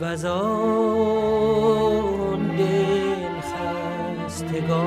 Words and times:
و 0.00 0.04
وزان 0.04 1.76
دل 2.56 3.40
خستگانت 4.28 4.80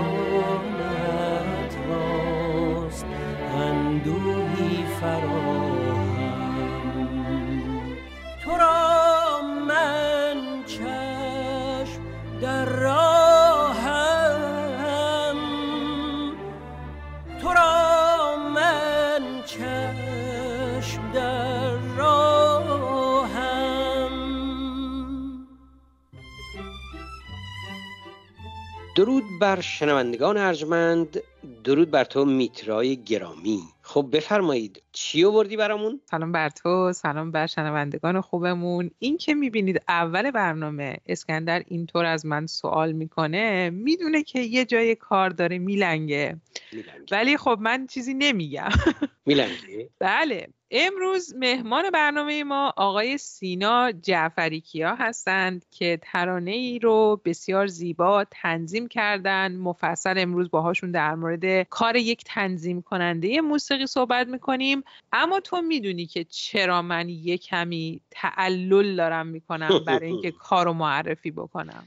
راست 1.90 3.06
اندوهی 3.56 4.86
فرا 5.02 5.69
درود 29.00 29.24
بر 29.42 29.62
شنوندگان 29.62 30.38
ارجمند 30.38 31.22
درود 31.64 31.92
بر 31.92 32.04
تو 32.04 32.26
میترای 32.26 33.04
گرامی 33.04 33.62
خب 33.82 34.10
بفرمایید 34.14 34.84
چی 34.92 35.26
آوردی 35.26 35.58
برامون؟ 35.58 36.02
سلام 36.12 36.32
بر 36.32 36.50
تو 36.50 36.94
سلام 36.94 37.32
بر 37.32 37.48
شنوندگان 37.48 38.22
خوبمون 38.22 38.92
این 39.00 39.18
که 39.18 39.34
می‌بینید 39.34 39.82
اول 39.88 40.32
برنامه 40.32 40.98
اسکندر 41.06 41.64
اینطور 41.68 42.06
از 42.06 42.26
من 42.26 42.48
سوال 42.48 42.92
می‌کنه 42.92 43.70
می‌دونه 43.70 44.24
که 44.24 44.40
یه 44.40 44.66
جای 44.66 44.96
کار 44.96 45.30
داره 45.30 45.58
میلنگه, 45.58 46.38
میلنگه. 46.72 47.06
ولی 47.12 47.38
خب 47.38 47.58
من 47.62 47.88
چیزی 47.88 48.14
نمیگم 48.14 48.70
میلنگه؟ 49.26 49.90
بله 50.00 50.48
امروز 50.72 51.36
مهمان 51.36 51.90
برنامه 51.90 52.44
ما 52.44 52.74
آقای 52.78 53.18
سینا 53.18 53.92
جعفری 53.92 54.62
کیا 54.62 54.96
هستند 54.96 55.66
که 55.72 56.00
ترانه 56.02 56.52
ای 56.52 56.80
رو 56.80 57.22
بسیار 57.26 57.68
زیبا 57.68 58.26
تنظیم 58.32 58.88
کردن. 58.88 59.56
مفصل 59.56 60.14
امروز 60.18 60.52
باهاشون 60.52 60.92
در 60.92 61.16
مورد 61.16 61.64
کار 61.70 61.96
یک 61.96 62.24
تنظیم 62.26 62.82
کننده 62.82 63.42
موسیقی 63.42 63.88
صحبت 63.88 64.28
می‌کنیم. 64.28 64.84
اما 65.14 65.40
تو 65.40 65.62
می‌دونی 65.62 66.06
که 66.06 66.24
چرا 66.24 66.82
من 66.82 67.10
یه 67.10 67.38
کمی 67.38 68.02
تعلل 68.12 68.96
دارم 68.96 69.28
می‌کنم 69.28 69.80
برای 69.88 70.08
اینکه 70.08 70.32
کار 70.50 70.66
رو 70.66 70.74
معرفی 70.74 71.32
بکنم؟ 71.32 71.84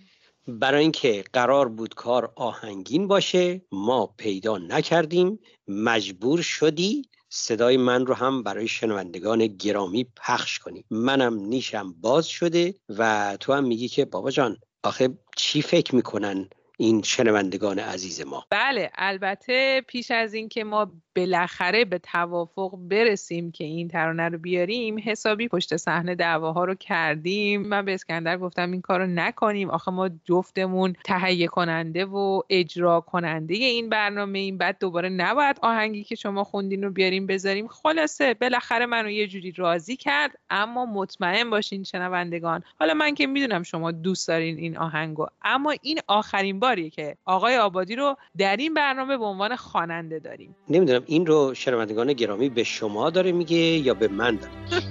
برای 0.49 0.83
اینکه 0.83 1.25
قرار 1.33 1.69
بود 1.69 1.95
کار 1.95 2.33
آهنگین 2.37 3.09
باشه 3.09 3.63
ما 3.73 4.15
پیدا 4.17 4.59
نکردیم. 4.59 5.39
مجبور 5.69 6.43
شدی 6.43 7.03
صدای 7.35 7.77
من 7.77 8.07
رو 8.07 8.15
هم 8.15 8.43
برای 8.43 8.69
شنوندگان 8.69 9.47
گرامی 9.47 10.07
پخش 10.17 10.59
کنی. 10.59 10.85
منم 10.91 11.35
نیشم 11.35 11.93
باز 11.93 12.27
شده 12.27 12.75
و 12.89 13.37
تو 13.41 13.53
هم 13.53 13.65
میگی 13.65 13.89
که 13.89 14.05
بابا 14.05 14.31
جان 14.31 14.59
آخه 14.83 15.19
چی 15.37 15.63
فکر 15.63 15.95
می‌کنن؟ 15.95 16.49
این 16.83 17.03
شنوندگان 17.03 17.79
عزیز 17.79 18.27
ما. 18.27 18.45
بله 18.51 18.91
البته 18.95 19.83
پیش 19.87 20.11
از 20.11 20.35
اینکه 20.35 20.65
ما 20.65 20.93
بالاخره 21.17 21.85
به 21.85 21.99
توافق 21.99 22.77
برسیم 22.77 23.53
که 23.53 23.65
این 23.65 23.89
ترانه 23.89 24.29
رو 24.29 24.39
بیاریم 24.39 24.97
حسابی 25.05 25.49
پشت 25.49 25.77
صحنه 25.77 26.15
دعواها 26.15 26.65
رو 26.65 26.75
کردیم. 26.75 27.63
من 27.63 27.85
به 27.85 27.95
اسکندر 27.95 28.39
گفتم 28.39 28.73
این 28.73 28.81
کار 28.81 29.01
رو 29.01 29.07
نکنیم. 29.07 29.71
آخه 29.71 29.91
ما 29.91 30.11
جفتمون 30.25 30.97
تهیه 31.05 31.47
کننده 31.47 32.05
و 32.05 32.41
اجرا 32.51 33.01
کننده 33.01 33.55
این 33.55 33.89
برنامه 33.89 34.39
این 34.39 34.59
بعد 34.59 34.77
دوباره 34.81 35.09
نباید 35.09 35.59
آهنگی 35.63 36.05
که 36.05 36.15
شما 36.15 36.45
خوندین 36.45 36.83
رو 36.83 36.91
بیاریم 36.91 37.27
بذاریم. 37.27 37.69
خلاصه 37.69 38.35
بالاخره 38.35 38.87
منو 38.87 39.11
یه 39.11 39.27
جوری 39.27 39.53
راضی 39.53 39.97
کرد. 39.97 40.39
اما 40.51 40.87
مطمئن 40.87 41.51
باشین 41.51 41.85
شنوندگان. 41.85 42.63
حالا 42.79 42.95
من 42.95 43.15
که 43.15 43.27
می‌دونم 43.27 43.63
شما 43.63 43.91
دوست 43.91 44.29
دارین 44.29 44.59
این 44.59 44.79
آهنگو 44.79 45.27
اما 45.43 45.75
این 45.83 45.99
آخرین 46.07 46.61
که 46.75 47.17
آقای 47.25 47.59
آبادی 47.59 47.97
رو 47.97 48.17
در 48.39 48.57
این 48.57 48.75
برنامه 48.75 49.17
به 49.17 49.25
عنوان 49.25 49.57
خواننده 49.57 50.19
داریم. 50.19 50.57
نمی‌دونم 50.69 51.03
این 51.07 51.27
رو 51.27 51.55
شنوندگان 51.55 52.13
گرامی 52.13 52.49
به 52.49 52.65
شما 52.65 53.11
داره 53.11 53.33
میگه 53.33 53.57
یا 53.57 53.95
به 53.95 54.09
من 54.09 54.37
داره؟ 54.37 54.53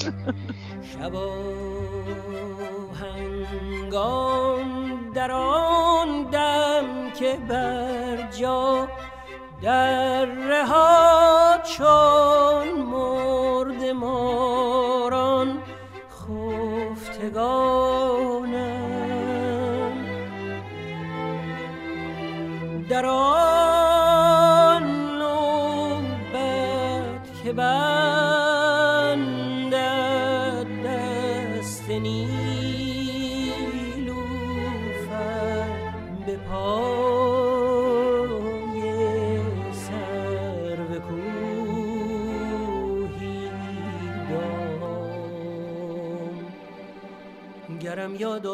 شبا 0.93 1.33
هنگام 3.01 5.11
در 5.13 5.31
آن 5.31 6.23
دم 6.23 7.11
که 7.19 7.37
بر 7.49 8.29
جا 8.39 8.87
در 9.61 10.25
رها 10.25 11.57
چون 11.63 12.81
مرد 12.81 13.85
ماران 13.85 14.50
در 23.01 23.30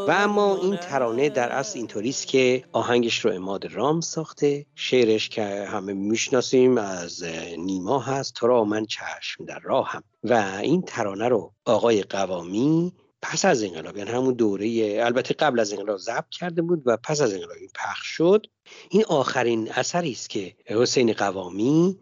و 0.07 0.12
اما 0.12 0.57
این 0.62 0.77
ترانه 0.77 1.29
در 1.29 1.50
اصل 1.50 1.79
اینطوریست 1.79 2.27
که 2.27 2.63
آهنگش 2.71 3.25
رو 3.25 3.31
اماد 3.31 3.65
رام 3.65 4.01
ساخته 4.01 4.65
شعرش 4.75 5.29
که 5.29 5.44
همه 5.44 5.94
می‌شناسیم 5.94 6.77
از 6.77 7.24
نیما 7.57 8.00
هست 8.00 8.33
تو 8.33 8.47
را 8.47 8.63
من 8.63 8.85
چشم 8.85 9.45
در 9.45 9.59
راهم 9.59 10.03
و 10.24 10.33
این 10.62 10.81
ترانه 10.81 11.27
رو 11.27 11.53
آقای 11.65 12.03
قوامی 12.03 12.94
پس 13.21 13.45
از 13.45 13.63
انقلاب 13.63 13.97
یعنی 13.97 14.12
همون 14.12 14.33
دوره 14.33 14.97
البته 15.06 15.33
قبل 15.33 15.59
از 15.59 15.74
انقلاب 15.74 15.97
ضبط 15.97 16.29
کرده 16.29 16.62
بود 16.62 16.81
و 16.85 16.97
پس 16.97 17.21
از 17.21 17.33
انقلاب 17.33 17.57
این 17.59 17.69
پخش 17.75 18.07
شد. 18.07 18.45
این 18.89 19.06
آخرین 19.07 19.71
اثری 19.71 20.12
است 20.12 20.29
که 20.29 20.56
حسین 20.65 21.13
قوامی 21.13 21.97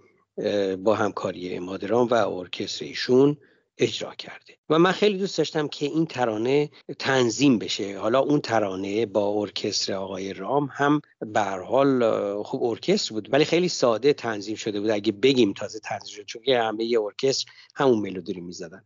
با 0.78 0.96
همکاری 0.96 1.56
امادرام 1.56 2.08
و 2.08 2.14
ارکستر 2.14 2.86
ایشون 2.86 3.38
اجرا 3.78 4.16
کرده. 4.16 4.58
و 4.70 4.80
من 4.80 4.92
خیلی 4.92 5.18
دوست 5.18 5.38
داشتم 5.38 5.68
که 5.68 5.86
این 5.86 6.06
ترانه 6.06 6.70
تنظیم 7.00 7.60
بشه. 7.60 8.00
حالا 8.00 8.20
اون 8.20 8.40
ترانه 8.40 9.06
با 9.06 9.42
ارکستر 9.42 9.94
آقای 9.94 10.34
رام 10.34 10.70
هم 10.74 11.02
به 11.20 11.42
حال 11.42 12.44
خوب 12.44 12.64
ارکستر 12.64 13.14
بود 13.14 13.34
ولی 13.34 13.46
خیلی 13.46 13.70
ساده 13.70 14.14
تنظیم 14.14 14.56
شده 14.56 14.82
بود. 14.82 14.90
اگه 14.90 15.12
بگیم 15.12 15.54
تازه 15.54 15.80
تنظیم 15.80 16.16
شد 16.16 16.26
چون 16.26 16.42
همه 16.48 16.84
یه 16.84 17.02
ارکستر 17.02 17.52
همون 17.76 18.00
ملودی 18.00 18.34
رو 18.34 18.44
می‌زدن. 18.44 18.84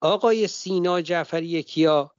آقای 0.00 0.48
سینا 0.48 1.00
جعفری 1.00 1.62
کیا 1.62 2.10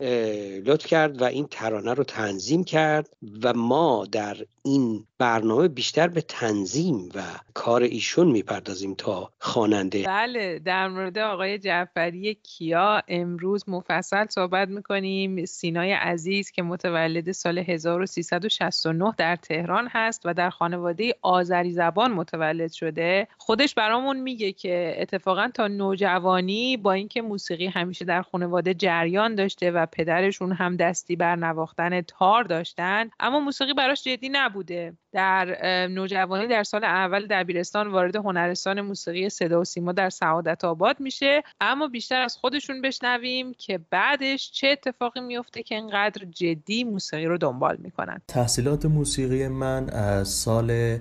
لطف 0.65 0.85
کرد 0.85 1.21
و 1.21 1.23
این 1.23 1.47
ترانه 1.51 1.93
رو 1.93 2.03
تنظیم 2.03 2.63
کرد 2.63 3.09
و 3.43 3.53
ما 3.53 4.05
در 4.11 4.37
این 4.65 5.07
برنامه 5.17 5.67
بیشتر 5.67 6.07
به 6.07 6.21
تنظیم 6.21 7.09
و 7.15 7.23
کار 7.53 7.83
ایشون 7.83 8.27
می‌پردازیم 8.27 8.93
تا 8.93 9.31
خواننده. 9.39 10.03
بله 10.03 10.59
در 10.59 10.87
مورد 10.87 11.17
آقای 11.17 11.59
جعفری 11.59 12.35
کیا 12.43 12.92
امروز 13.07 13.69
مفصل 13.69 14.25
صحبت 14.29 14.67
می‌کنیم. 14.67 15.45
سینای 15.45 15.93
عزیز 15.93 16.51
که 16.51 16.63
متولد 16.63 17.31
سال 17.31 17.57
1369 17.57 19.13
در 19.17 19.35
تهران 19.35 19.87
هست 19.91 20.21
و 20.25 20.33
در 20.33 20.49
خانواده 20.49 21.13
آذری 21.21 21.71
زبان 21.71 22.11
متولد 22.11 22.71
شده. 22.71 23.27
خودش 23.37 23.73
برامون 23.73 24.19
میگه 24.19 24.51
که 24.51 24.95
اتفاقا 24.97 25.49
تا 25.53 25.67
نوجوانی 25.67 26.77
با 26.77 26.91
اینکه 26.91 27.21
موسیقی 27.21 27.67
همیشه 27.67 28.05
در 28.05 28.21
خانواده 28.21 28.73
جریان 28.73 29.35
داشته 29.35 29.71
و 29.71 29.85
پدرشون 29.85 30.51
هم 30.51 30.75
دستی 30.75 31.15
بر 31.15 31.35
نواختن 31.35 32.01
تار 32.01 32.43
داشتن 32.43 33.09
اما 33.19 33.39
موسیقی 33.39 33.73
براش 33.73 34.03
جدی 34.03 34.29
نبوده. 34.29 34.93
در 35.11 35.57
نوجوانی 35.87 36.47
در 36.47 36.63
سال 36.63 36.83
اول 36.83 37.27
دبیرستان 37.27 37.87
وارد 37.87 38.15
هنرستان 38.15 38.81
موسیقی 38.81 39.29
صدا 39.29 39.61
و 39.61 39.63
سیما 39.63 39.91
در 39.91 40.09
سعادت 40.09 40.65
آباد 40.65 40.99
میشه 40.99 41.43
اما 41.61 41.87
بیشتر 41.87 42.21
از 42.21 42.37
خودشون 42.37 42.81
بشنویم 42.83 43.53
که 43.57 43.79
بعدش 43.89 44.51
چه 44.51 44.67
اتفاقی 44.67 45.19
میفته 45.19 45.63
که 45.63 45.75
اینقدر 45.75 46.25
جدی 46.25 46.83
موسیقی 46.83 47.25
رو 47.25 47.37
دنبال 47.37 47.77
می‌کنن. 47.79 48.21
تحصیلات 48.27 48.85
موسیقی 48.85 49.47
من 49.47 49.89
از 49.89 50.27
سال 50.27 50.97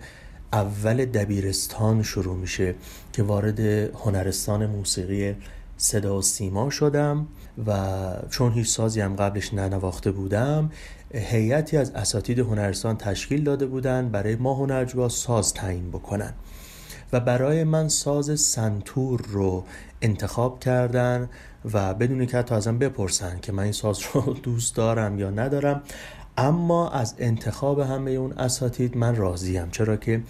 اول 0.53 1.05
دبیرستان 1.05 2.03
شروع 2.03 2.37
میشه 2.37 2.75
که 3.13 3.23
وارد 3.23 3.61
هنرستان 3.95 4.67
موسیقی 4.67 5.37
صدا 5.77 6.19
و 6.19 6.23
سیما 6.23 6.71
شدم 6.71 7.27
و 7.67 7.73
چون 8.31 8.53
هیچ 8.53 8.67
سازی 8.67 9.01
هم 9.01 9.17
قبلش 9.17 9.55
ننواخته 9.55 10.11
بودم 10.11 10.71
هیئتی 11.15 11.77
از 11.77 11.91
اساتید 11.91 12.39
هنرستان 12.39 12.97
تشکیل 12.97 13.45
داده 13.45 13.67
بودند 13.67 14.13
برای 14.13 14.37
ما 14.37 14.55
هنرجوها 14.55 15.09
ساز 15.09 15.55
تعیین 15.55 15.91
بکنن. 15.91 16.35
و 17.13 17.21
برای 17.21 17.65
من 17.65 17.89
ساز 17.89 18.41
سنتور 18.41 19.21
رو 19.29 19.65
انتخاب 20.03 20.61
کردن 20.61 21.29
و 21.73 21.95
بدون 21.95 22.27
که 22.27 22.39
حتی 22.39 22.55
ازم 22.55 22.79
بپرسن 22.79 23.39
که 23.41 23.53
من 23.53 23.63
این 23.63 23.73
ساز 23.73 24.01
رو 24.13 24.35
دوست 24.43 24.77
دارم 24.77 25.19
یا 25.19 25.31
ندارم. 25.31 25.83
اما 26.37 26.91
از 26.91 27.15
انتخاب 27.19 27.81
همه 27.81 28.11
اون 28.11 28.33
اساتید 28.33 28.97
من 28.97 29.17
راضیم 29.17 29.71
چرا 29.71 29.97
که 29.97 30.23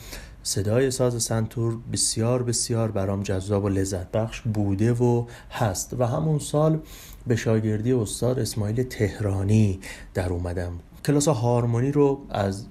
صدای 0.43 0.91
ساز 0.91 1.23
سنتور 1.23 1.79
بسیار 1.93 2.43
بسیار 2.43 2.91
برام 2.91 3.23
جذاب 3.23 3.65
و 3.65 3.69
لذت 3.69 4.11
بخش 4.11 4.41
بوده 4.41 4.93
و 4.93 5.27
هست 5.51 5.95
و 5.99 6.07
همون 6.07 6.39
سال 6.39 6.81
به 7.27 7.37
شاگردی 7.37 7.93
استاد 7.93 8.39
اسماعیل 8.39 8.83
تهرانی 8.83 9.81
در 10.15 10.29
اومدم. 10.29 10.73
کلاس 11.07 11.29
هارمونی 11.29 11.93
رو 11.93 12.21
از 12.31 12.67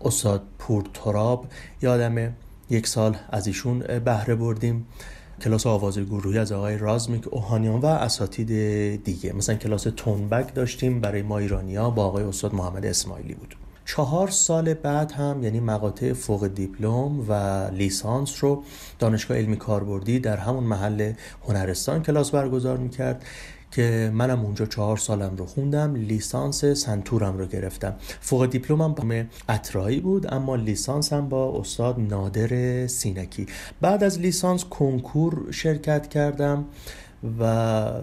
استاد 0.00 0.42
پورتراب 0.58 1.46
یادمه 1.82 2.32
یک 2.70 2.86
سال 2.86 3.16
از 3.30 3.46
ایشون 3.46 3.78
بهره 3.78 4.34
بردیم. 4.34 4.86
کلاس 5.44 5.66
آواز 5.66 5.98
گروهی 5.98 6.38
از 6.38 6.52
آقای 6.52 6.78
رازمیک 6.78 7.24
اوهانیان 7.30 7.80
و 7.80 7.86
اساتید 7.86 8.48
دیگه. 9.04 9.32
مثلا 9.32 9.54
کلاس 9.54 9.86
تونبک 9.96 10.54
داشتیم 10.54 11.00
برای 11.00 11.22
ما 11.22 11.38
ایرانیا 11.38 11.90
با 11.90 12.04
آقای 12.04 12.24
استاد 12.24 12.54
محمد 12.54 12.86
اسماعیلی 12.86 13.34
بود. 13.34 13.56
چهار 13.86 14.28
سال 14.28 14.74
بعد 14.74 15.12
هم 15.12 15.42
یعنی 15.42 15.60
مقاطع 15.60 16.12
فوق 16.12 16.48
دیپلم 16.48 17.30
و 17.30 17.64
لیسانس 17.72 18.44
رو 18.44 18.62
دانشگاه 18.98 19.36
علمی 19.36 19.56
کاربردی 19.56 20.18
در 20.18 20.36
همون 20.36 20.64
محل 20.64 21.12
هنرستان 21.48 22.02
کلاس 22.02 22.30
برگزار 22.30 22.76
می‌کرد. 22.76 23.24
که 23.74 24.10
منم 24.14 24.44
اونجا 24.44 24.66
چهار 24.66 24.96
سالم 24.96 25.36
رو 25.36 25.46
خوندم 25.46 25.94
لیسانس 25.94 26.64
سنتورم 26.64 27.38
رو 27.38 27.46
گرفتم. 27.46 27.94
فوق 28.20 28.46
دیپلمم 28.46 28.94
با 28.94 29.24
اطرایی 29.48 30.00
بود 30.00 30.34
اما 30.34 30.56
لیسانسم 30.56 31.28
با 31.28 31.60
استاد 31.60 32.00
نادر 32.00 32.86
سینکی. 32.86 33.46
بعد 33.80 34.04
از 34.04 34.20
لیسانس 34.20 34.64
کنکور 34.64 35.46
شرکت 35.50 36.08
کردم. 36.08 36.64
و 37.38 37.44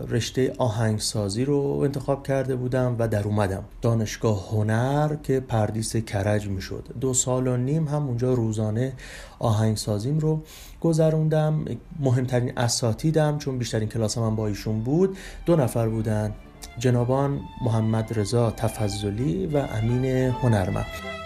رشته 0.10 0.54
آهنگسازی 0.58 1.46
رو 1.46 1.82
انتخاب 1.84 2.28
کرده 2.28 2.56
بودم 2.56 2.96
و 3.00 3.08
در 3.08 3.24
اومدم. 3.24 3.64
دانشگاه 3.82 4.50
هنر 4.50 5.16
که 5.16 5.40
پردیس 5.40 5.96
کرج 5.96 6.48
می 6.48 6.62
شد 6.62 6.88
دو 7.00 7.14
سال 7.14 7.48
و 7.48 7.58
نیم 7.58 7.88
هم 7.88 8.08
اونجا 8.08 8.34
روزانه 8.34 8.94
آهنگسازیم 9.40 10.20
رو 10.20 10.44
گذروندم. 10.82 11.66
مهمترین 12.00 12.58
اساتیدم 12.58 13.38
چون 13.38 13.58
بیشترین 13.58 13.90
کلاس 13.90 14.18
من 14.18 14.36
با 14.36 14.48
ایشون 14.48 14.80
بود 14.80 15.18
دو 15.46 15.56
نفر 15.56 15.90
بودن. 15.90 16.34
جنابان 16.78 17.40
محمد 17.66 18.20
رضا 18.20 18.52
تفضلی 18.52 19.48
و 19.48 19.58
امین 19.58 20.06
هنرمند. 20.42 21.21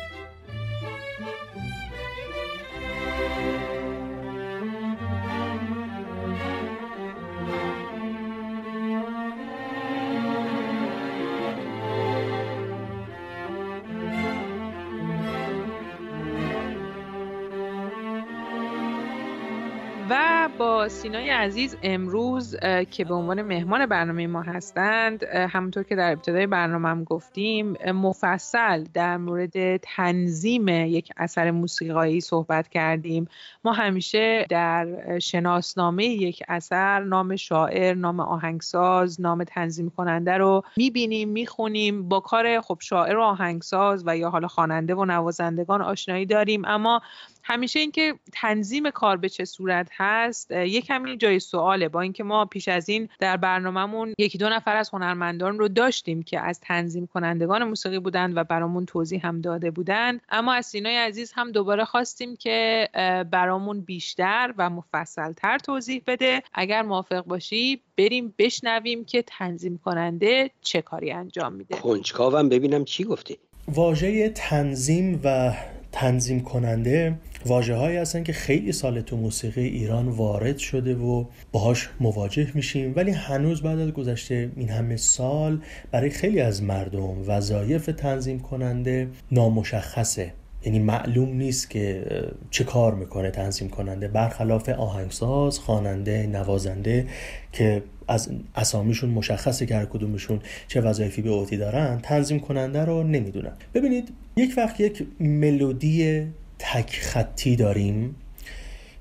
سینای 21.06 21.30
عزیز 21.30 21.78
امروز 21.84 22.56
که 22.92 23.06
به 23.06 23.14
عنوان 23.14 23.42
مهمان 23.42 23.86
برنامه 23.86 24.28
ما 24.28 24.42
هستند 24.42 25.24
همونطور 25.24 25.84
که 25.84 25.96
در 25.96 26.12
ابتدای 26.12 26.48
برنامه 26.48 26.90
هم 26.90 27.04
گفتیم 27.04 27.78
مفصل 27.92 28.86
در 28.94 29.18
مورد 29.18 29.78
تنظیم 29.78 30.68
یک 30.68 31.10
اثر 31.18 31.52
موسیقایی 31.52 32.22
صحبت 32.22 32.70
کردیم. 32.70 33.28
ما 33.66 33.72
همیشه 33.72 34.46
در 34.50 35.20
شناسنامه 35.20 36.06
یک 36.06 36.44
اثر 36.48 37.00
نام 37.00 37.36
شاعر 37.36 37.94
نام 37.94 38.20
آهنگساز 38.20 39.22
نام 39.22 39.44
تنظیم 39.44 39.90
کننده 39.90 40.38
رو 40.38 40.64
می‌بینیم 40.78 41.30
می‌خونیم. 41.30 42.10
با 42.10 42.20
کار 42.20 42.62
خب 42.62 42.78
شاعر 42.82 43.18
و 43.18 43.22
آهنگساز 43.22 44.04
و 44.08 44.18
یا 44.18 44.30
حالا 44.30 44.48
خواننده 44.48 44.96
و 44.96 45.06
نوازندگان 45.06 45.82
آشنایی 45.82 46.26
داریم. 46.26 46.66
اما 46.66 47.02
همیشه 47.48 47.80
اینکه 47.80 48.14
تنظیم 48.34 48.90
کار 48.90 49.18
به 49.18 49.30
چه 49.30 49.46
صورت 49.46 49.88
هست 49.92 50.52
یه 50.52 50.82
کمی 50.82 51.18
جای 51.18 51.40
سواله. 51.40 51.90
با 51.90 52.02
اینکه 52.02 52.24
ما 52.24 52.46
پیش 52.46 52.68
از 52.68 52.90
این 52.90 53.10
در 53.20 53.38
برنامهمون 53.38 54.14
یکی 54.18 54.38
دو 54.38 54.50
نفر 54.50 54.76
از 54.76 54.90
هنرمندان 54.90 55.60
رو 55.60 55.68
داشتیم 55.68 56.24
که 56.24 56.40
از 56.40 56.60
تنظیم 56.60 57.08
کنندگان 57.08 57.64
موسیقی 57.64 58.00
بودند 58.00 58.38
و 58.38 58.44
برامون 58.44 58.86
توضیح 58.86 59.28
هم 59.28 59.42
داده 59.42 59.72
بودند 59.72 60.22
اما 60.30 60.54
از 60.54 60.66
سینای 60.66 60.96
عزیز 60.96 61.32
هم 61.36 61.52
دوباره 61.52 61.86
خواستیم 61.86 62.36
که 62.36 62.90
برامون 63.32 63.82
بیشتر 63.82 64.54
و 64.58 64.70
مفصلتر 64.70 65.58
توضیح 65.58 66.02
بده. 66.08 66.44
اگر 66.54 66.82
موافق 66.82 67.26
باشی 67.26 67.82
بریم 67.98 68.34
بشنویم 68.38 69.06
که 69.06 69.22
تنظیم 69.22 69.78
کننده 69.78 70.52
چه 70.62 70.82
کاری 70.82 71.12
انجام 71.12 71.54
میده. 71.54 71.76
کنجکاوم 71.76 72.50
ببینم 72.50 72.86
چی 72.86 73.04
گفتی. 73.04 73.38
واژه 73.68 74.30
تنظیم 74.30 75.22
و 75.24 75.54
تنظیم 75.92 76.44
کننده 76.44 77.20
واجه 77.46 77.76
هایی 77.76 77.98
هستن 77.98 78.24
که 78.24 78.34
خیلی 78.34 78.72
سال 78.72 79.02
تو 79.02 79.18
موسیقی 79.18 79.68
ایران 79.68 80.08
وارد 80.08 80.58
شده 80.58 80.96
و 80.96 81.26
باهاش 81.52 81.90
مواجه 82.00 82.48
میشیم. 82.54 82.94
ولی 82.96 83.12
هنوز 83.12 83.62
بعد 83.62 83.80
از 83.80 83.92
گذشته 83.92 84.52
این 84.56 84.70
همه 84.70 84.98
سال 84.98 85.62
برای 85.92 86.10
خیلی 86.10 86.40
از 86.40 86.64
مردم 86.64 87.16
وظایف 87.28 87.86
تنظیم 87.86 88.40
کننده 88.40 89.08
نامشخصه. 89.32 90.34
یعنی 90.66 90.80
معلوم 90.80 91.34
نیست 91.34 91.70
که 91.70 92.06
چه 92.50 92.64
کار 92.64 92.96
می‌کنه 92.96 93.32
تنظیم 93.32 93.70
کننده. 93.70 94.08
برخلاف 94.08 94.70
آهنگساز 94.70 95.60
خواننده 95.60 96.28
نوازنده 96.28 97.08
که 97.52 97.84
از 98.08 98.30
اسامیشون 98.56 99.10
مشخصه 99.10 99.66
که 99.66 99.76
هر 99.76 99.86
کدومشون 99.86 100.40
چه 100.68 100.82
وظایفی 100.82 101.22
به 101.22 101.30
عهده 101.30 101.58
دارن 101.58 102.00
تنظیم 102.04 102.40
کننده 102.40 102.86
رو 102.86 103.04
نمی‌دونن. 103.04 103.54
ببینید 103.74 104.10
یک 104.38 104.54
وقت 104.58 104.80
یک 104.80 105.06
ملودی 105.20 106.28
تک 106.60 107.00
خطی 107.00 107.56
داریم 107.56 108.16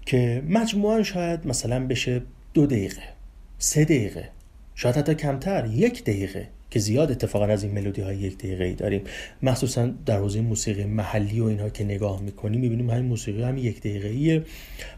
که 0.07 0.43
مجموعا 0.49 1.03
شاید 1.03 1.47
مثلا 1.47 1.87
بشه 1.87 2.23
دو 2.55 2.67
دقیقه 2.67 3.03
سه 3.59 3.85
دقیقه 3.85 4.31
شاید 4.75 4.97
حتی 4.97 5.15
کمتر 5.15 5.67
یک 5.67 6.03
دقیقه 6.05 6.49
که 6.75 6.81
زیاد 6.81 7.11
اتفاقا 7.11 7.47
از 7.47 7.63
این 7.63 7.73
ملودی 7.73 8.03
های 8.03 8.17
یک 8.17 8.39
دقیقه 8.39 8.73
داریم. 8.73 9.03
مخصوصا 9.43 9.87
در 10.07 10.19
حوزه 10.19 10.41
موسیقی 10.41 10.85
محلی 10.85 11.41
و 11.41 11.45
اینها 11.45 11.69
که 11.69 11.85
نگاه 11.85 12.23
می‌کنیم 12.23 12.61
می‌بینیم 12.61 12.91
همین 12.91 13.05
موسیقی 13.05 13.43
همین 13.43 13.65
یک 13.65 13.81
دقیقه 13.81 14.09
ایه 14.09 14.45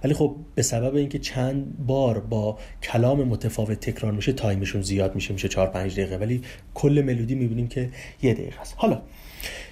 ولی 0.04 0.14
خب 0.14 0.36
به 0.54 0.62
سبب 0.62 0.96
اینکه 0.96 1.18
چند 1.18 1.86
بار 1.86 2.20
با 2.20 2.58
کلام 2.82 3.24
متفاوت 3.24 3.80
تکرار 3.80 4.12
میشه 4.12 4.32
تایمشون 4.32 4.82
زیاد 4.82 5.14
میشه 5.14 5.32
میشه 5.32 5.48
4 5.48 5.66
5 5.66 5.92
دقیقه. 5.92 6.16
ولی 6.16 6.42
کل 6.74 7.02
ملودی 7.06 7.34
می‌بینیم 7.34 7.68
که 7.68 7.90
یه 8.22 8.34
دقیقه 8.34 8.60
است. 8.60 8.74
حالا 8.76 9.02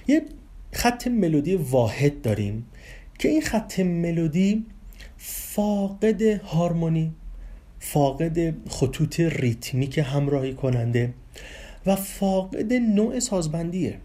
یه 0.07 0.21
خط 0.75 1.07
ملودی 1.07 1.55
واحد 1.55 2.21
داریم 2.21 2.65
که 3.19 3.29
این 3.29 3.41
خط 3.41 3.79
ملودی 3.79 4.65
فاقد 5.17 6.21
هارمونی 6.21 7.11
فاقد 7.79 8.55
خطوط 8.69 9.19
ریتمیک 9.19 9.97
همراهی 9.97 10.53
کننده 10.53 11.13
و 11.85 11.95
فاقد 11.95 12.73
نوع 12.73 13.19
سازبندیه 13.19 13.97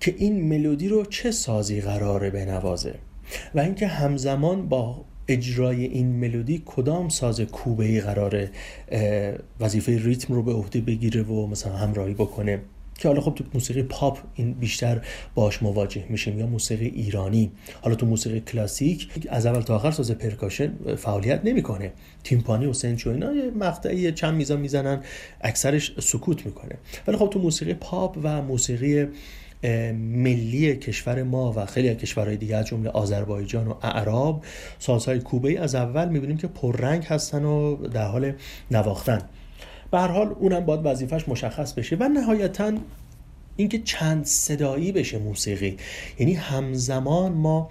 که 0.00 0.14
این 0.18 0.48
ملودی 0.48 0.88
رو 0.88 1.04
چه 1.04 1.30
سازی 1.30 1.80
قراره 1.80 2.30
بنوازه 2.30 2.94
و 3.54 3.60
اینکه 3.60 3.86
همزمان 3.86 4.68
با 4.68 5.04
اجرای 5.28 5.84
این 5.84 6.06
ملودی 6.06 6.62
کدام 6.66 7.08
ساز 7.08 7.40
کوبه 7.40 7.84
ای 7.84 8.00
قراره 8.00 8.50
وظیفه 9.60 9.98
ریتم 10.04 10.34
رو 10.34 10.42
به 10.42 10.52
عهده 10.52 10.80
بگیره 10.80 11.22
و 11.22 11.46
مثلا 11.46 11.76
همراهی 11.76 12.14
بکنه. 12.14 12.60
که 12.98 13.08
حالا 13.08 13.20
خب 13.20 13.34
تو 13.34 13.44
موسیقی 13.54 13.82
پاپ 13.82 14.18
این 14.34 14.52
بیشتر 14.52 15.00
باش 15.34 15.62
مواجه 15.62 16.04
میشیم 16.08 16.38
یا 16.38 16.46
موسیقی 16.46 16.86
ایرانی. 16.86 17.50
حالا 17.82 17.96
تو 17.96 18.06
موسیقی 18.06 18.40
کلاسیک 18.40 19.08
از 19.28 19.46
اول 19.46 19.60
تا 19.60 19.76
آخر 19.76 19.90
ساز 19.90 20.10
پرکاشن 20.10 20.72
فعالیت 20.96 21.40
نمی‌کنه. 21.44 21.92
تیمپانی 22.24 22.66
و 22.66 22.72
سنج 22.72 23.00
و 23.00 23.10
اینا 23.10 23.32
یه 23.32 23.50
مقطعی 23.50 24.12
چند 24.12 24.34
میزان 24.34 24.60
می‌زنن 24.60 25.00
اکثرش 25.40 25.94
سکوت 26.00 26.46
می‌کنه. 26.46 26.74
ولی 27.06 27.16
خب 27.16 27.30
تو 27.32 27.38
موسیقی 27.38 27.74
پاپ 27.74 28.18
و 28.22 28.42
موسیقی 28.42 29.06
ملی 29.92 30.76
کشور 30.76 31.22
ما 31.22 31.52
و 31.56 31.66
خیلی 31.66 31.88
از 31.88 31.96
کشورهای 31.96 32.36
دیگه 32.36 32.56
از 32.56 32.66
جمله 32.66 32.90
آذربایجان 32.90 33.68
و 33.68 33.74
اعراب 33.82 34.44
سازهای 34.78 35.20
کوبه 35.20 35.60
از 35.60 35.74
اول 35.74 36.08
می‌بینیم 36.08 36.36
که 36.36 36.46
پررنگ 36.46 37.04
هستن 37.04 37.44
و 37.44 37.76
در 37.76 38.06
حال 38.06 38.32
نواختن. 38.70 39.22
به 39.94 40.00
هر 40.00 40.08
حال 40.08 40.36
اونم 40.38 40.60
باید 40.60 40.80
وظیفش 40.84 41.28
مشخص 41.28 41.72
بشه 41.72 41.96
و 41.96 42.08
نهایتا 42.08 42.72
اینکه 43.56 43.78
چند 43.78 44.24
صدایی 44.24 44.92
بشه 44.92 45.18
موسیقی. 45.18 45.76
یعنی 46.18 46.34
همزمان 46.34 47.32
ما 47.32 47.70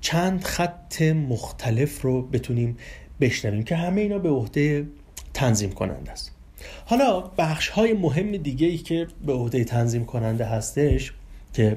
چند 0.00 0.44
خط 0.44 1.02
مختلف 1.02 2.02
رو 2.02 2.22
بتونیم 2.22 2.76
بشنویم 3.20 3.62
که 3.62 3.76
همه 3.76 4.00
اینا 4.00 4.18
به 4.18 4.28
عهده 4.28 4.86
تنظیم 5.34 5.70
کننده 5.70 6.12
است. 6.12 6.32
حالا 6.86 7.20
بخش 7.20 7.68
های 7.68 7.92
مهم 7.92 8.36
دیگه 8.36 8.66
ای 8.66 8.78
که 8.78 9.06
به 9.26 9.32
عهده 9.32 9.64
تنظیم 9.64 10.04
کننده 10.04 10.44
هستش 10.44 11.12
که 11.52 11.76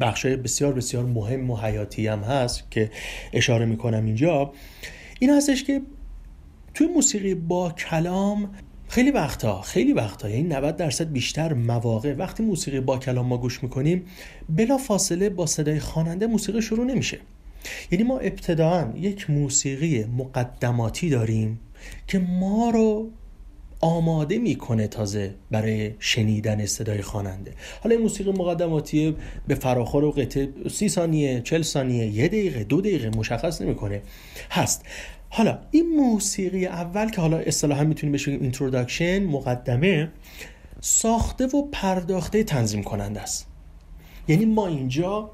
بخش 0.00 0.24
های 0.24 0.36
بسیار 0.36 0.72
بسیار 0.72 1.04
مهم 1.04 1.50
و 1.50 1.56
حیاتی 1.56 2.06
هم 2.06 2.20
هست 2.20 2.70
که 2.70 2.90
اشاره 3.32 3.66
می‌کنم 3.66 4.04
اینجا 4.06 4.52
این 5.20 5.30
هستش 5.30 5.64
که 5.64 5.82
توی 6.74 6.86
موسیقی 6.86 7.34
با 7.34 7.70
کلام 7.70 8.50
خیلی 8.88 9.10
وقتا 9.10 9.62
خیلی 9.62 9.92
وقتا 9.92 10.30
یعنی 10.30 10.42
90 10.42 10.76
درصد 10.76 11.12
بیشتر 11.12 11.52
مواقع 11.52 12.14
وقتی 12.14 12.42
موسیقی 12.42 12.80
با 12.80 12.98
کلام 12.98 13.26
ما 13.26 13.38
گوش 13.38 13.62
می‌کنیم 13.62 14.04
بلا 14.48 14.78
فاصله 14.78 15.30
با 15.30 15.46
صدای 15.46 15.80
خواننده 15.80 16.26
موسیقی 16.26 16.62
شروع 16.62 16.84
نمیشه. 16.84 17.18
یعنی 17.90 18.04
ما 18.04 18.18
ابتداعا 18.18 18.92
یک 18.96 19.30
موسیقی 19.30 20.04
مقدماتی 20.04 21.10
داریم 21.10 21.60
که 22.06 22.18
ما 22.18 22.70
رو 22.70 23.10
آماده 23.80 24.38
می‌کنه 24.38 24.86
تازه 24.86 25.34
برای 25.50 25.94
شنیدن 25.98 26.66
صدای 26.66 27.02
خواننده. 27.02 27.52
حالا 27.82 27.94
این 27.94 28.04
موسیقی 28.04 28.32
مقدماتی 28.32 29.16
به 29.48 29.54
فراخور 29.54 30.10
قطعه 30.10 30.48
سی 30.70 30.88
ثانیه 30.88 31.40
چل 31.40 31.62
ثانیه 31.62 32.06
یه 32.06 32.28
دقیقه 32.28 32.64
دو 32.64 32.80
دقیقه 32.80 33.10
مشخص 33.18 33.62
نمی‌کنه. 33.62 34.02
هست. 34.50 34.84
حالا 35.32 35.58
این 35.70 35.96
موسیقی 35.96 36.66
اول 36.66 37.10
که 37.10 37.20
حالا 37.20 37.38
اصطلاحا 37.38 37.84
می‌تونیم 37.84 38.12
بهش 38.12 38.28
بگیم 38.28 38.42
introduction 38.42 39.24
مقدمه 39.24 40.08
ساخته 40.80 41.46
و 41.46 41.62
پرداخته 41.72 42.44
تنظیم 42.44 42.82
کننده 42.82 43.20
است. 43.20 43.46
یعنی 44.28 44.44
ما 44.44 44.66
اینجا 44.66 45.30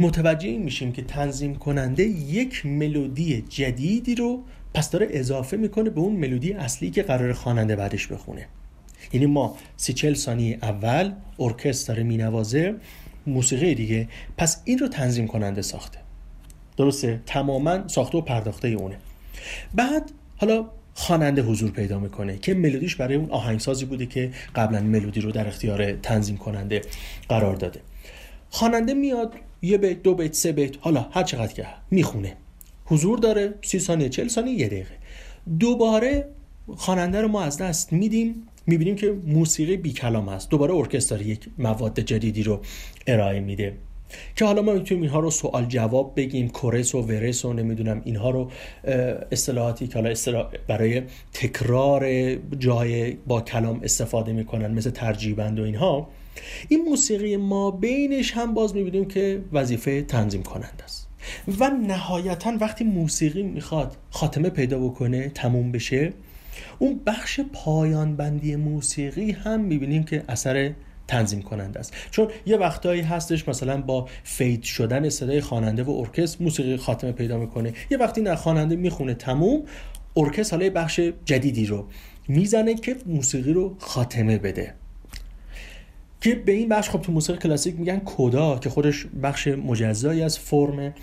متوجه 0.00 0.48
این 0.48 0.62
میشیم 0.62 0.92
که 0.92 1.02
تنظیم 1.02 1.54
کننده 1.54 2.02
یک 2.02 2.66
ملودی 2.66 3.44
جدیدی 3.48 4.14
رو 4.14 4.44
پس 4.74 4.90
داره 4.90 5.06
اضافه 5.10 5.56
می‌کنه 5.56 5.90
به 5.90 6.00
اون 6.00 6.16
ملودی 6.16 6.52
اصلی 6.52 6.90
که 6.90 7.02
قرار 7.02 7.32
خواننده 7.32 7.76
بعدش 7.76 8.06
بخونه. 8.06 8.46
یعنی 9.12 9.26
ما 9.26 9.56
سی 9.76 9.92
چل 9.92 10.14
ثانیه 10.14 10.58
اول 10.62 11.12
ارکستر 11.38 11.92
داره 11.92 12.02
مینوازه 12.02 12.74
موسیقی 13.26 13.74
دیگه 13.74 14.08
پس 14.36 14.62
این 14.64 14.78
رو 14.78 14.88
تنظیم 14.88 15.26
کننده 15.26 15.62
ساخته. 15.62 16.03
درسته. 16.76 17.20
تماما 17.26 17.88
ساخته 17.88 18.18
و 18.18 18.20
پرداخته 18.20 18.68
اونه. 18.68 18.96
بعد 19.74 20.10
حالا 20.36 20.66
خواننده 20.94 21.42
حضور 21.42 21.70
پیدا 21.70 21.98
می‌کنه 21.98 22.38
که 22.38 22.54
ملودیش 22.54 22.96
برای 22.96 23.14
اون 23.14 23.30
آهنگسازی 23.30 23.84
بوده 23.84 24.06
که 24.06 24.30
قبلا 24.54 24.80
ملودی 24.80 25.20
رو 25.20 25.32
در 25.32 25.46
اختیار 25.46 25.92
تنظیم 25.92 26.36
کننده 26.36 26.82
قرار 27.28 27.56
داده. 27.56 27.80
خواننده 28.50 28.94
میاد 28.94 29.34
یه 29.62 29.78
بیت 29.78 30.02
دو 30.02 30.14
بیت 30.14 30.34
سه 30.34 30.52
بیت 30.52 30.74
حالا 30.80 31.06
هر 31.12 31.22
چقدر 31.22 31.52
که 31.52 31.66
می‌خونه. 31.90 32.36
حضور 32.84 33.18
داره 33.18 33.54
سی 33.62 33.78
ثانیه 33.78 34.08
چل 34.08 34.28
ثانیه 34.28 34.54
یه 34.54 34.66
دقیقه. 34.66 34.94
دوباره 35.60 36.28
خواننده 36.76 37.20
رو 37.20 37.28
ما 37.28 37.42
از 37.42 37.58
دست 37.58 37.92
میدیم. 37.92 38.46
می‌بینیم 38.66 38.96
که 38.96 39.12
موسیقی 39.26 39.76
بی 39.76 39.92
کلام 39.92 40.28
هست 40.28 40.50
دوباره 40.50 40.74
ارکستر 40.74 41.22
یک 41.22 41.48
مواد 41.58 42.00
جدیدی 42.00 42.42
رو 42.42 42.60
ارائه 43.06 43.40
میده. 43.40 43.76
که 44.36 44.44
حالا 44.44 44.62
ما 44.62 44.72
می‌تونیم 44.72 45.02
اینها 45.02 45.18
رو 45.20 45.30
سوال 45.30 45.64
جواب 45.64 46.12
بگیم 46.16 46.48
کورس 46.48 46.94
و 46.94 47.02
ورس 47.02 47.44
و 47.44 47.52
نمی‌دونم 47.52 48.02
اینها 48.04 48.30
رو 48.30 48.50
اصطلاحاتی 49.32 49.86
که 49.86 49.94
حالا 49.94 50.48
برای 50.68 51.02
تکرار 51.32 52.34
جای 52.58 53.12
با 53.12 53.40
کلام 53.40 53.80
استفاده 53.82 54.32
می‌کنن 54.32 54.74
مثل 54.74 54.90
ترجیبند 54.90 55.60
و 55.60 55.62
اینها 55.62 56.08
این 56.68 56.84
موسیقی 56.84 57.36
ما 57.36 57.70
بینش 57.70 58.32
هم 58.32 58.54
باز 58.54 58.74
می‌بینیم 58.74 59.04
که 59.04 59.42
وظیفه 59.52 60.02
تنظیم 60.02 60.42
کنند 60.42 60.82
است. 60.84 61.08
و 61.60 61.70
نهایتا 61.70 62.52
وقتی 62.60 62.84
موسیقی 62.84 63.42
می‌خواد 63.42 63.96
خاتمه 64.10 64.50
پیدا 64.50 64.78
بکنه 64.78 65.28
تموم 65.28 65.72
بشه 65.72 66.12
اون 66.78 67.00
بخش 67.06 67.40
پایان 67.40 68.16
بندی 68.16 68.56
موسیقی 68.56 69.30
هم 69.30 69.60
می‌بینیم 69.60 70.02
که 70.02 70.22
اثر 70.28 70.72
تنظیم 71.08 71.42
کننده 71.42 71.80
است. 71.80 71.94
چون 72.10 72.28
یه 72.46 72.56
وقتایی 72.56 73.00
هستش 73.00 73.48
مثلا 73.48 73.80
با 73.80 74.08
فید 74.22 74.62
شدن 74.62 75.08
صدای 75.08 75.40
خواننده 75.40 75.82
و 75.82 75.90
ارکستر 75.90 76.44
موسیقی 76.44 76.76
خاتمه 76.76 77.12
پیدا 77.12 77.38
می‌کنه. 77.38 77.72
یه 77.90 77.98
وقتی 77.98 78.20
نه 78.20 78.34
خواننده 78.34 78.76
می‌خونه 78.76 79.14
تموم 79.14 79.62
ارکستر 80.16 80.56
حالا 80.56 80.70
بخش 80.70 81.00
جدیدی 81.24 81.66
رو 81.66 81.86
می‌زنه 82.28 82.74
که 82.74 82.96
موسیقی 83.06 83.52
رو 83.52 83.76
خاتمه 83.78 84.38
بده. 84.38 84.74
که 86.20 86.34
به 86.34 86.52
این 86.52 86.68
بخش 86.68 86.90
خب 86.90 87.00
تو 87.00 87.12
موسیقی 87.12 87.38
کلاسیک 87.38 87.78
میگن 87.78 88.00
کدا 88.04 88.58
که 88.58 88.70
خودش 88.70 89.06
بخش 89.22 89.48
مجزایی 89.48 90.22
از 90.22 90.38
فرمه 90.38 90.94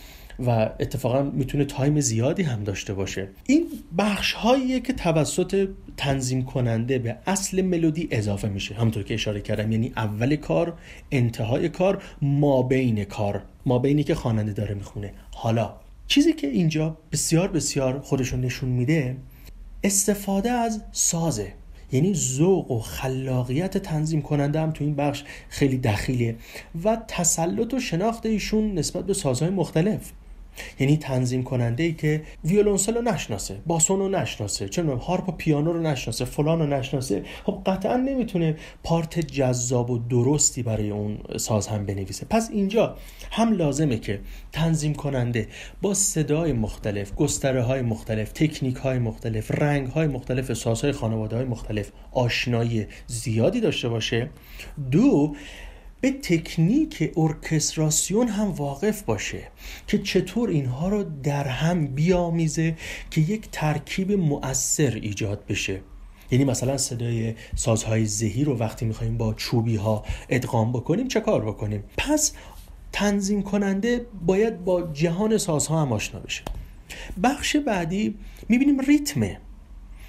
و 0.47 0.69
اتفاقا 0.79 1.21
می‌تونه 1.21 1.65
تایم 1.65 1.99
زیادی 1.99 2.43
هم 2.43 2.63
داشته 2.63 2.93
باشه. 2.93 3.27
این 3.47 3.65
بخش 3.97 4.33
هاییه 4.33 4.79
که 4.79 4.93
توسط 4.93 5.69
تنظیم 5.97 6.43
کننده 6.43 6.99
به 6.99 7.17
اصل 7.25 7.61
ملودی 7.61 8.07
اضافه 8.11 8.47
میشه. 8.47 8.75
همونطور 8.75 9.03
که 9.03 9.13
اشاره 9.13 9.41
کردم 9.41 9.71
یعنی 9.71 9.93
اول 9.95 10.35
کار 10.35 10.73
انتهای 11.11 11.69
کار 11.69 12.03
ما 12.21 12.61
بین 12.61 13.03
کار. 13.03 13.41
ما 13.65 13.79
بینی 13.79 14.03
که 14.03 14.15
خواننده 14.15 14.53
داره 14.53 14.75
می‌خونه. 14.75 15.13
حالا 15.31 15.73
چیزی 16.07 16.33
که 16.33 16.47
اینجا 16.47 16.97
بسیار 17.11 17.47
بسیار 17.47 17.99
خودشون 17.99 18.41
نشون 18.41 18.69
میده 18.69 19.17
استفاده 19.83 20.51
از 20.51 20.83
سازه. 20.91 21.53
یعنی 21.91 22.13
ذوق 22.13 22.71
و 22.71 22.79
خلاقیت 22.79 23.77
تنظیم 23.77 24.21
کننده 24.21 24.59
هم 24.59 24.71
تو 24.71 24.83
این 24.83 24.95
بخش 24.95 25.23
خیلی 25.49 25.77
دخیله 25.77 26.35
و 26.83 26.97
تسلط 27.07 27.73
و 27.73 27.79
شناخت 27.79 28.25
ایشون 28.25 28.73
نسبت 28.73 29.05
به 29.05 29.13
سازهای 29.13 29.51
مختلف. 29.51 30.11
یعنی 30.79 30.97
تنظیم 30.97 31.43
کننده 31.43 31.83
ای 31.83 31.93
که 31.93 32.21
ویولونسل 32.43 32.95
رو 32.95 33.01
نشناسه 33.01 33.57
باسون 33.65 33.99
رو 33.99 34.09
نشناسه 34.09 34.69
چه 34.69 34.83
هارپ 34.83 35.29
و 35.29 35.31
پیانو 35.31 35.73
رو 35.73 35.81
نشناسه 35.81 36.25
فلان 36.25 36.59
رو 36.59 36.67
نشناسه. 36.67 37.23
خب 37.43 37.61
قطعا 37.65 37.97
نمی‌تونه 37.97 38.55
پارت 38.83 39.19
جذاب 39.19 39.89
و 39.89 39.97
درستی 39.97 40.63
برای 40.63 40.89
اون 40.89 41.17
ساز 41.37 41.67
هم 41.67 41.85
بنویسه. 41.85 42.25
پس 42.29 42.49
اینجا 42.53 42.97
هم 43.31 43.53
لازمه 43.53 43.97
که 43.97 44.19
تنظیم 44.51 44.93
کننده 44.93 45.47
با 45.81 45.93
صدای 45.93 46.53
مختلف 46.53 47.15
گستره 47.15 47.61
های 47.61 47.81
مختلف 47.81 48.31
تکنیک 48.31 48.75
های 48.75 48.99
مختلف 48.99 49.51
رنگ 49.51 49.87
های 49.87 50.07
مختلف 50.07 50.53
سازهای 50.53 50.91
خانواده 50.91 51.35
های 51.35 51.45
مختلف 51.45 51.91
آشنایی 52.11 52.87
زیادی 53.07 53.61
داشته 53.61 53.89
باشه. 53.89 54.29
دو 54.91 55.35
به 56.01 56.11
تکنیک 56.11 57.13
ارکستراسیون 57.17 58.27
هم 58.27 58.51
واقف 58.51 59.03
باشه 59.03 59.47
که 59.87 59.97
چطور 59.97 60.49
اینها 60.49 60.89
رو 60.89 61.03
در 61.23 61.47
هم 61.47 61.87
بیامیزه 61.87 62.75
که 63.11 63.21
یک 63.21 63.49
ترکیب 63.51 64.11
مؤثر 64.11 64.99
ایجاد 65.01 65.45
بشه. 65.45 65.81
یعنی 66.31 66.45
مثلا 66.45 66.77
صدای 66.77 67.35
سازهای 67.55 68.05
ذهی 68.05 68.43
رو 68.43 68.57
وقتی 68.57 68.85
می‌خوایم 68.85 69.17
با 69.17 69.33
چوبی 69.33 69.75
ها 69.75 70.05
ادغام 70.29 70.71
بکنیم 70.71 71.07
چه 71.07 71.19
کار 71.19 71.45
بکنیم؟ 71.45 71.83
پس 71.97 72.33
تنظیم 72.91 73.41
کننده 73.43 74.05
باید 74.25 74.65
با 74.65 74.81
جهان 74.81 75.37
سازها 75.37 75.81
هم 75.81 75.93
آشنا 75.93 76.19
بشه. 76.19 76.43
بخش 77.23 77.55
بعدی 77.55 78.15
می‌بینیم 78.49 78.79
ریتمه 78.79 79.37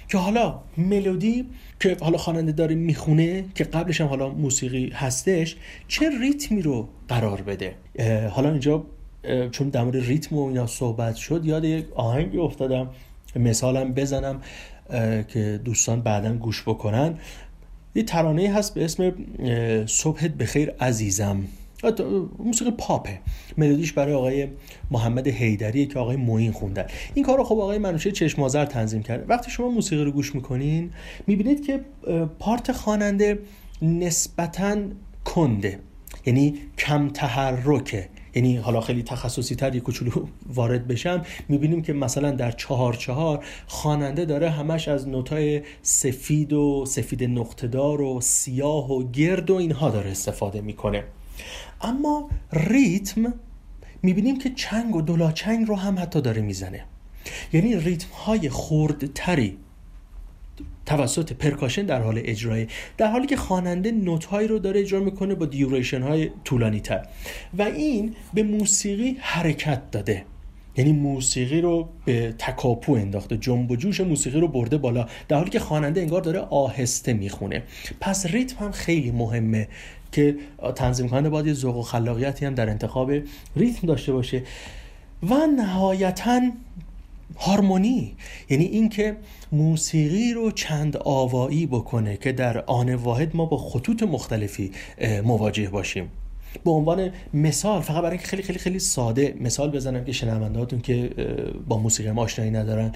که 0.07 0.17
حالا 0.17 0.59
ملودی 0.77 1.45
که 1.79 1.97
حالا 2.01 2.17
خواننده 2.17 2.51
داره 2.51 2.75
می‌خونه 2.75 3.45
که 3.55 3.63
قبلش 3.63 4.01
هم 4.01 4.07
حالا 4.07 4.29
موسیقی 4.29 4.89
هستش 4.89 5.55
چه 5.87 6.09
ریتمی 6.21 6.61
رو 6.61 6.89
قرار 7.07 7.41
بده؟ 7.41 7.75
حالا 8.29 8.49
اینجا 8.49 8.85
چون 9.51 9.69
در 9.69 9.83
مورد 9.83 9.95
ریتم 9.95 10.35
و 10.35 10.47
اینا 10.47 10.67
صحبت 10.67 11.15
شد 11.15 11.45
یاد 11.45 11.65
یک 11.65 11.85
آهنگی 11.95 12.37
افتادم 12.37 12.89
مثالم 13.35 13.93
بزنم 13.93 14.41
که 15.27 15.59
دوستان 15.65 16.01
بعدا 16.01 16.33
گوش 16.33 16.61
بکنن. 16.61 17.17
یه 17.95 18.03
ترانه 18.03 18.53
هست 18.53 18.73
به 18.73 18.85
اسم 18.85 19.13
صبحت 19.85 20.31
بخیر 20.31 20.71
عزیزم. 20.79 21.43
موسیقی 22.39 22.71
پاپه 22.71 23.19
ملودیش 23.57 23.93
برای 23.93 24.13
آقای 24.13 24.47
محمد 24.91 25.27
حیدری 25.27 25.85
که 25.85 25.99
آقای 25.99 26.15
موین 26.15 26.51
خوندن 26.51 26.85
این 27.13 27.25
کار 27.25 27.37
رو 27.37 27.43
خب 27.43 27.59
آقای 27.59 27.77
منوشه 27.77 28.11
چشمازر 28.11 28.65
تنظیم 28.65 29.03
کرده. 29.03 29.25
وقتی 29.27 29.51
شما 29.51 29.69
موسیقی 29.69 30.03
رو 30.03 30.11
گوش 30.11 30.35
می‌کنین 30.35 30.91
می‌بینید 31.27 31.65
که 31.65 31.79
پارت 32.39 32.71
خواننده 32.71 33.39
نسبتا 33.81 34.77
کنده. 35.25 35.79
یعنی 36.25 36.55
کم 36.77 37.09
تحرکه. 37.09 38.09
یعنی 38.35 38.55
حالا 38.55 38.81
خیلی 38.81 39.03
تخصصی 39.03 39.55
تر 39.55 39.75
یک 39.75 39.83
کوچولو 39.83 40.11
وارد 40.55 40.87
بشم. 40.87 41.21
می‌بینیم 41.49 41.81
که 41.81 41.93
مثلا 41.93 42.31
در 42.31 42.51
چهار 42.51 42.93
چهار 42.93 43.45
خواننده 43.67 44.25
داره 44.25 44.49
همش 44.49 44.87
از 44.87 45.07
نوتای 45.07 45.61
سفید 45.81 46.53
و 46.53 46.85
سفید 46.87 47.23
نقطهدار 47.23 48.01
و 48.01 48.21
سیاه 48.21 48.91
و 48.91 49.11
گرد 49.11 49.49
و 49.49 49.55
اینها 49.55 49.89
داره 49.89 50.11
استفاده 50.11 50.61
می‌کنه. 50.61 51.03
اما 51.81 52.29
ریتم 52.53 53.33
می‌بینیم 54.01 54.37
که 54.39 54.49
چنگ 54.49 54.95
و 54.95 55.01
دلاچنگ 55.01 55.67
رو 55.67 55.75
هم 55.75 55.99
حتی 55.99 56.21
داره 56.21 56.41
می‌زنه. 56.41 56.83
یعنی 57.53 57.75
ریتم 57.75 58.13
های 58.25 58.49
خردتری 58.49 59.57
توسط 60.85 61.33
پرکاشن 61.33 61.85
در 61.85 62.01
حال 62.01 62.21
اجرای 62.25 62.67
در 62.97 63.11
حالی 63.11 63.27
که 63.27 63.37
خواننده 63.37 63.91
نوت 63.91 64.33
رو 64.33 64.59
داره 64.59 64.79
اجرا 64.79 64.99
می‌کنه 64.99 65.35
با 65.35 65.45
دیوریشن 65.45 66.01
های 66.01 66.29
طولانی 66.43 66.79
تر 66.79 67.07
و 67.57 67.61
این 67.61 68.15
به 68.33 68.43
موسیقی 68.43 69.17
حرکت 69.19 69.91
داده. 69.91 70.25
یعنی 70.77 70.91
موسیقی 70.91 71.61
رو 71.61 71.89
به 72.05 72.35
تکاپو 72.37 72.93
انداخته. 72.93 73.37
جنب 73.37 73.71
و 73.71 73.75
جوش 73.75 74.01
موسیقی 74.01 74.39
رو 74.39 74.47
برده 74.47 74.77
بالا. 74.77 75.07
در 75.27 75.37
حالی 75.37 75.49
که 75.49 75.59
خواننده 75.59 76.01
انگار 76.01 76.21
داره 76.21 76.39
آهسته 76.39 77.13
می‌خونه. 77.13 77.63
پس 78.01 78.25
ریتم 78.25 78.65
هم 78.65 78.71
خیلی 78.71 79.11
مهمه. 79.11 79.67
که 80.13 80.35
تنظیم 80.75 81.09
کننده 81.09 81.29
باید 81.29 81.47
یه 81.47 81.53
ذوق 81.53 81.77
و 81.77 81.81
خلاقیتی 81.81 82.45
هم 82.45 82.55
در 82.55 82.69
انتخاب 82.69 83.11
ریتم 83.55 83.87
داشته 83.87 84.11
باشه 84.11 84.43
و 85.29 85.33
نهایتا 85.57 86.41
هارمونی. 87.37 88.15
یعنی 88.49 88.65
اینکه 88.65 89.15
موسیقی 89.51 90.33
رو 90.33 90.51
چند 90.51 90.97
آوایی 90.97 91.65
بکنه 91.65 92.17
که 92.17 92.31
در 92.31 92.63
آن 92.65 92.95
واحد 92.95 93.35
ما 93.35 93.45
با 93.45 93.57
خطوط 93.57 94.03
مختلفی 94.03 94.71
مواجه 95.23 95.69
باشیم. 95.69 96.09
به 96.65 96.71
عنوان 96.71 97.09
مثال 97.33 97.81
فقط 97.81 98.03
برای 98.03 98.17
خیلی 98.17 98.43
خیلی 98.43 98.59
خیلی 98.59 98.79
ساده 98.79 99.35
مثال 99.41 99.71
بزنم 99.71 100.05
که 100.05 100.11
شنوندهاتون 100.11 100.81
که 100.81 101.09
با 101.67 101.77
موسیقی 101.77 102.11
ما 102.11 102.21
آشنایی 102.21 102.51
ندارن 102.51 102.91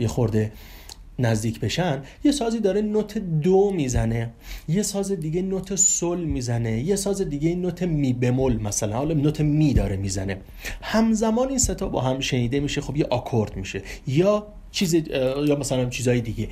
یه 0.00 0.08
خورده 0.08 0.52
نزدیک 1.18 1.60
بشن 1.60 2.02
یه 2.24 2.32
سازی 2.32 2.60
داره 2.60 2.80
نوت 2.80 3.18
دو 3.18 3.70
می‌زنه 3.70 4.30
یه 4.68 4.82
ساز 4.82 5.12
دیگه 5.12 5.42
نوت 5.42 5.74
سل 5.74 6.24
می‌زنه 6.24 6.80
یه 6.80 6.96
ساز 6.96 7.22
دیگه 7.22 7.54
نوت 7.54 7.82
می 7.82 8.12
بمول 8.12 8.62
مثلا 8.62 8.96
حالا 8.96 9.14
نوت 9.14 9.40
می 9.40 9.74
داره 9.74 9.96
می‌زنه. 9.96 10.36
همزمان 10.82 11.48
این 11.48 11.58
ستا 11.58 11.88
با 11.88 12.00
هم 12.00 12.20
شنیده 12.20 12.60
میشه 12.60 12.80
خب 12.80 12.96
یه 12.96 13.06
آکورد 13.10 13.56
میشه 13.56 13.82
یا 14.06 14.46
چیز 14.70 14.94
یا 14.94 15.56
مثلا 15.60 15.88
چیزای 15.88 16.20
دیگه. 16.20 16.48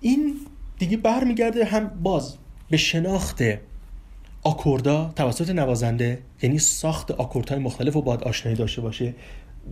این 0.00 0.34
دیگه 0.78 0.96
برمیگرده 0.96 1.64
هم 1.64 1.88
باز 2.02 2.34
به 2.70 2.76
شناخت 2.76 3.42
آکوردا 4.42 5.12
توسط 5.16 5.50
نوازنده 5.50 6.18
یعنی 6.42 6.58
ساخت 6.58 7.10
آکوردهای 7.10 7.60
مختلف 7.60 7.94
رو 7.94 8.02
باید 8.02 8.22
آشنایی 8.22 8.56
داشته 8.56 8.80
باشه. 8.80 9.14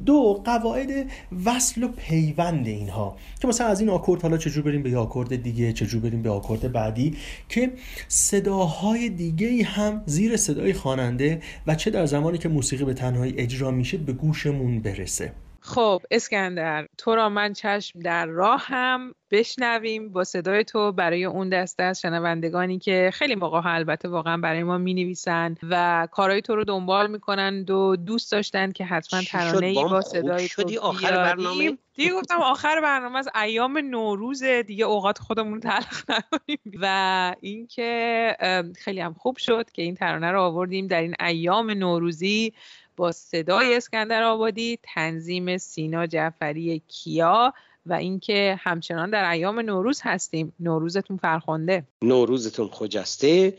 دو 0.04 0.42
قواعد 0.44 1.10
وصل 1.44 1.82
و 1.82 1.88
پیوند 1.88 2.66
اینها 2.66 3.16
که 3.40 3.48
مثلا 3.48 3.66
از 3.66 3.80
این 3.80 3.88
آکورد 3.88 4.22
حالا 4.22 4.36
چجور 4.36 4.64
بریم 4.64 4.82
به 4.82 4.98
آکورد 4.98 5.42
دیگه 5.42 5.72
چجور 5.72 6.00
بریم 6.00 6.22
به 6.22 6.30
آکورد 6.30 6.72
بعدی 6.72 7.16
که 7.48 7.72
صداهای 8.08 9.08
دیگه 9.08 9.64
هم 9.64 10.02
زیر 10.06 10.36
صدای 10.36 10.72
خواننده 10.72 11.40
و 11.66 11.74
چه 11.74 11.90
در 11.90 12.06
زمانی 12.06 12.38
که 12.38 12.48
موسیقی 12.48 12.84
به 12.84 12.94
تنهایی 12.94 13.34
اجرا 13.38 13.70
میشه 13.70 13.98
به 13.98 14.12
گوشمون 14.12 14.80
برسه. 14.80 15.32
خب 15.66 16.02
اسکندر 16.10 16.86
تو 16.98 17.14
را 17.14 17.28
من 17.28 17.52
چشم 17.52 18.00
در 18.00 18.26
راه 18.26 18.64
هم 18.66 19.14
بشنویم. 19.30 20.12
با 20.12 20.24
صدای 20.24 20.64
تو 20.64 20.92
برای 20.92 21.24
اون 21.24 21.48
دسته 21.48 21.82
از 21.82 22.00
شنوندگانی 22.00 22.78
که 22.78 23.10
خیلی 23.14 23.34
موقع 23.34 23.60
البته 23.64 24.08
واقعا 24.08 24.36
برای 24.36 24.62
ما 24.62 24.78
می 24.78 24.94
نویسن 24.94 25.56
و 25.70 26.08
کارهای 26.12 26.42
تو 26.42 26.56
رو 26.56 26.64
دنبال 26.64 27.10
می‌کنن 27.10 27.64
و 27.70 27.96
دوست 27.96 28.32
داشتن 28.32 28.72
که 28.72 28.84
حتما 28.84 29.22
ترانه 29.22 29.66
ای 29.66 29.74
با 29.74 30.00
صدای 30.00 30.48
تو 30.48 30.80
آخر 30.80 31.16
برنامه؟ 31.16 31.78
دیگه 31.94 32.12
گفتم 32.12 32.40
آخر 32.42 32.80
برنامه 32.80 33.18
از 33.18 33.28
ایام 33.42 33.78
نوروز 33.78 34.42
دیگه 34.44 34.84
اوقات 34.84 35.18
خودمون 35.18 35.60
تلخ 35.60 36.04
نکنیم 36.08 36.58
و 36.80 37.34
اینکه 37.40 38.36
خیلی 38.78 39.00
هم 39.00 39.14
خوب 39.14 39.36
شد 39.36 39.70
که 39.70 39.82
این 39.82 39.94
ترانه 39.94 40.30
رو 40.30 40.42
آوردیم 40.42 40.86
در 40.86 41.00
این 41.00 41.14
ایام 41.20 41.70
نوروزی. 41.70 42.52
با 42.96 43.12
صدای 43.12 43.76
اسکندر 43.76 44.22
آبادی 44.22 44.78
تنظیم 44.94 45.58
سینا 45.58 46.06
جعفری 46.06 46.82
کیا 46.88 47.54
و 47.86 47.92
اینکه 47.92 48.60
همچنان 48.60 49.10
در 49.10 49.30
ایام 49.30 49.60
نوروز 49.60 50.00
هستیم. 50.02 50.52
نوروزتون 50.60 51.16
فرخنده. 51.16 51.84
نوروزتون 52.02 52.68
خجسته 52.72 53.54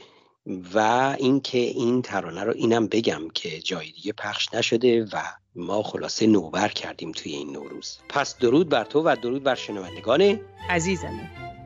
و 0.73 0.79
اینکه 1.19 1.57
این 1.57 2.01
ترانه 2.01 2.43
رو 2.43 2.53
اینم 2.55 2.87
بگم 2.87 3.29
که 3.33 3.59
جای 3.59 3.91
دیگه 3.91 4.13
پخش 4.13 4.53
نشده 4.53 5.03
و 5.03 5.21
ما 5.55 5.83
خلاصه 5.83 6.27
نوبر 6.27 6.67
کردیم 6.67 7.11
توی 7.11 7.31
این 7.31 7.51
نوروز. 7.51 7.97
پس 8.09 8.37
درود 8.37 8.69
بر 8.69 8.83
تو 8.83 9.01
و 9.01 9.15
درود 9.21 9.43
بر 9.43 9.55
شنوندگان 9.55 10.39
عزیزمه 10.69 11.56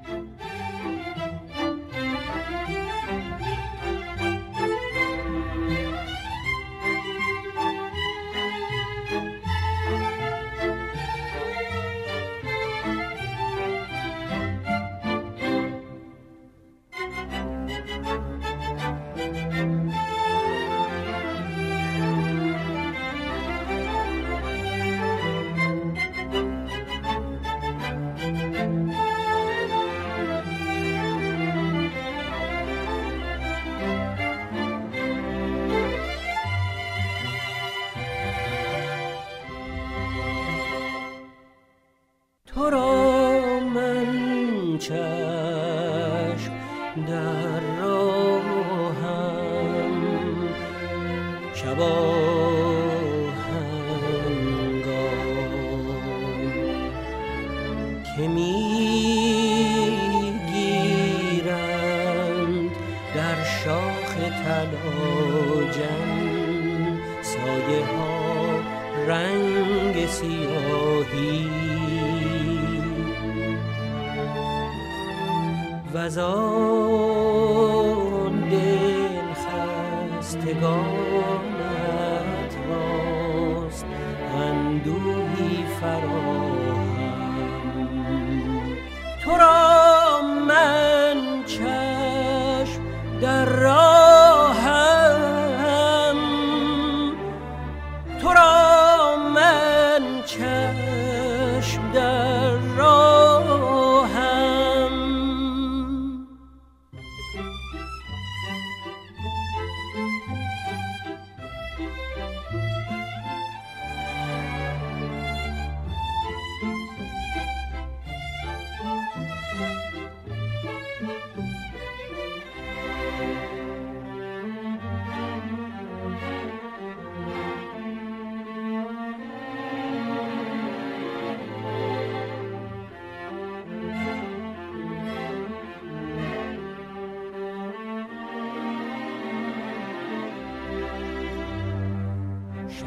تو 80.41 80.62
را 80.62 81.11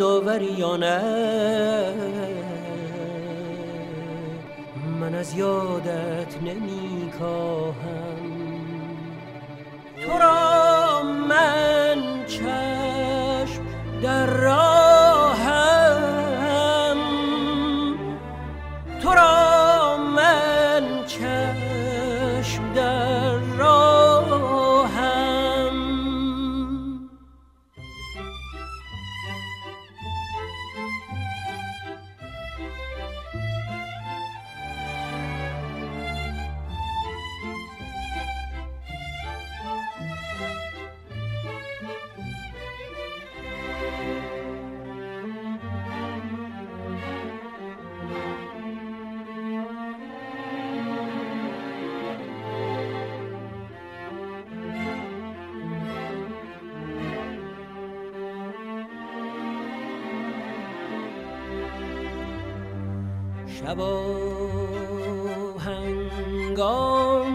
یادآوری 0.00 0.52
یا 0.52 0.76
نه؟ 0.76 1.00
من 5.00 5.14
از 5.14 5.34
یادت 5.34 6.42
نمی 6.42 7.10
کاهم 7.18 8.20
تو 10.02 10.18
را 10.18 11.02
من 11.02 12.24
چشم 12.26 13.62
در 14.02 14.26
راهم 14.26 14.69
شب 63.60 63.80
هنگام 65.66 67.26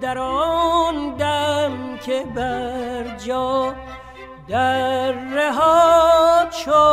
در 0.00 0.18
آن 0.18 1.16
دم 1.16 1.96
که 2.06 2.24
بر 2.34 3.16
جا 3.26 3.74
در 4.48 5.12
رها 5.12 6.46
چون 6.64 6.91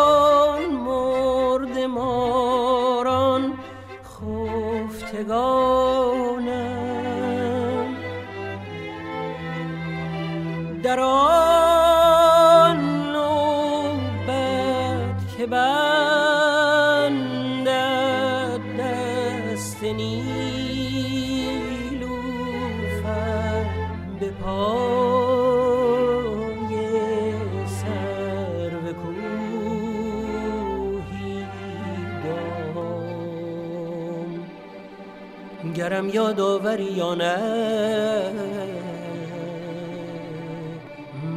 گرم 35.74 36.10
یادآوری 36.10 36.84
یا 36.84 37.16
نه؟ 37.16 37.38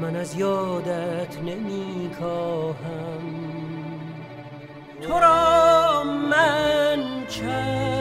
من 0.02 0.16
از 0.16 0.34
یادت 0.34 1.38
نمی 1.38 2.10
کاهم 2.20 3.22
تو 5.02 5.18
را 5.18 6.04
من 6.04 7.26
چند 7.28 7.91